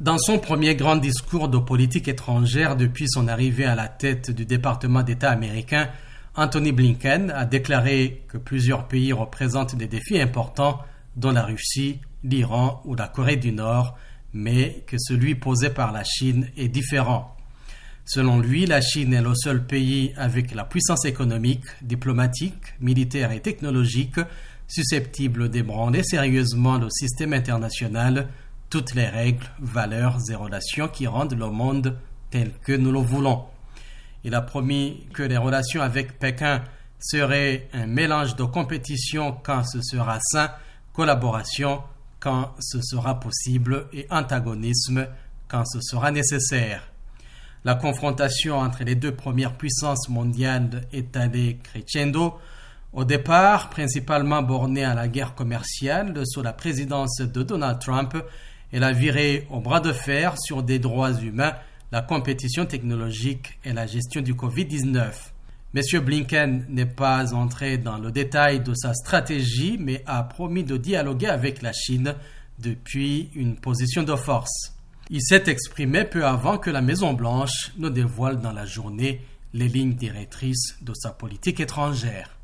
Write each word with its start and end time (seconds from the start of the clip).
Dans 0.00 0.18
son 0.18 0.40
premier 0.40 0.74
grand 0.74 0.96
discours 0.96 1.48
de 1.48 1.58
politique 1.58 2.08
étrangère 2.08 2.74
depuis 2.74 3.08
son 3.08 3.28
arrivée 3.28 3.64
à 3.64 3.76
la 3.76 3.86
tête 3.86 4.32
du 4.32 4.44
département 4.44 5.04
d'État 5.04 5.30
américain, 5.30 5.88
Anthony 6.34 6.72
Blinken 6.72 7.30
a 7.30 7.44
déclaré 7.44 8.24
que 8.26 8.36
plusieurs 8.36 8.88
pays 8.88 9.12
représentent 9.12 9.76
des 9.76 9.86
défis 9.86 10.20
importants, 10.20 10.80
dont 11.14 11.30
la 11.30 11.44
Russie, 11.44 12.00
l'Iran 12.24 12.82
ou 12.84 12.96
la 12.96 13.06
Corée 13.06 13.36
du 13.36 13.52
Nord, 13.52 13.96
mais 14.32 14.82
que 14.88 14.96
celui 14.98 15.36
posé 15.36 15.70
par 15.70 15.92
la 15.92 16.02
Chine 16.02 16.48
est 16.56 16.66
différent. 16.66 17.36
Selon 18.04 18.40
lui, 18.40 18.66
la 18.66 18.80
Chine 18.80 19.14
est 19.14 19.22
le 19.22 19.36
seul 19.36 19.64
pays 19.64 20.12
avec 20.16 20.56
la 20.56 20.64
puissance 20.64 21.04
économique, 21.04 21.66
diplomatique, 21.82 22.74
militaire 22.80 23.30
et 23.30 23.40
technologique 23.40 24.18
susceptible 24.66 25.50
d'ébranler 25.50 26.02
sérieusement 26.02 26.78
le 26.78 26.88
système 26.90 27.32
international, 27.32 28.28
toutes 28.74 28.94
les 28.96 29.06
règles, 29.06 29.46
valeurs 29.60 30.18
et 30.28 30.34
relations 30.34 30.88
qui 30.88 31.06
rendent 31.06 31.38
le 31.38 31.48
monde 31.48 31.96
tel 32.30 32.50
que 32.54 32.72
nous 32.72 32.90
le 32.90 32.98
voulons. 32.98 33.44
Il 34.24 34.34
a 34.34 34.42
promis 34.42 35.06
que 35.14 35.22
les 35.22 35.36
relations 35.36 35.80
avec 35.80 36.18
Pékin 36.18 36.60
seraient 36.98 37.68
un 37.72 37.86
mélange 37.86 38.34
de 38.34 38.42
compétition 38.42 39.30
quand 39.44 39.62
ce 39.62 39.80
sera 39.80 40.18
sain, 40.20 40.50
collaboration 40.92 41.84
quand 42.18 42.52
ce 42.58 42.80
sera 42.82 43.20
possible 43.20 43.86
et 43.92 44.08
antagonisme 44.10 45.06
quand 45.46 45.64
ce 45.66 45.78
sera 45.80 46.10
nécessaire. 46.10 46.82
La 47.62 47.76
confrontation 47.76 48.58
entre 48.58 48.82
les 48.82 48.96
deux 48.96 49.14
premières 49.14 49.56
puissances 49.56 50.08
mondiales 50.08 50.88
est 50.92 51.16
allée 51.16 51.60
crescendo, 51.62 52.40
au 52.92 53.04
départ 53.04 53.70
principalement 53.70 54.42
bornée 54.42 54.84
à 54.84 54.94
la 54.94 55.06
guerre 55.06 55.36
commerciale 55.36 56.20
sous 56.26 56.42
la 56.42 56.52
présidence 56.52 57.18
de 57.18 57.42
Donald 57.44 57.78
Trump, 57.78 58.16
elle 58.74 58.82
a 58.82 58.92
viré 58.92 59.46
au 59.50 59.60
bras 59.60 59.78
de 59.78 59.92
fer 59.92 60.34
sur 60.36 60.64
des 60.64 60.80
droits 60.80 61.12
humains 61.12 61.54
la 61.92 62.02
compétition 62.02 62.66
technologique 62.66 63.60
et 63.64 63.72
la 63.72 63.86
gestion 63.86 64.20
du 64.20 64.34
Covid-19. 64.34 65.12
M. 65.76 66.00
Blinken 66.00 66.66
n'est 66.68 66.84
pas 66.84 67.32
entré 67.34 67.78
dans 67.78 67.98
le 67.98 68.10
détail 68.10 68.58
de 68.64 68.74
sa 68.74 68.92
stratégie, 68.92 69.78
mais 69.78 70.02
a 70.06 70.24
promis 70.24 70.64
de 70.64 70.76
dialoguer 70.76 71.28
avec 71.28 71.62
la 71.62 71.72
Chine 71.72 72.16
depuis 72.58 73.30
une 73.36 73.54
position 73.54 74.02
de 74.02 74.16
force. 74.16 74.72
Il 75.08 75.22
s'est 75.22 75.44
exprimé 75.46 76.02
peu 76.02 76.26
avant 76.26 76.58
que 76.58 76.70
la 76.70 76.82
Maison-Blanche 76.82 77.70
ne 77.78 77.88
dévoile 77.88 78.40
dans 78.40 78.52
la 78.52 78.66
journée 78.66 79.20
les 79.52 79.68
lignes 79.68 79.94
directrices 79.94 80.78
de 80.82 80.94
sa 80.94 81.10
politique 81.10 81.60
étrangère. 81.60 82.36